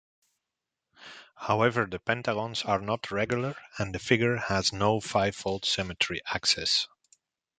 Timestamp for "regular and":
3.11-3.93